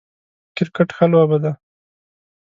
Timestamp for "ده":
1.43-1.51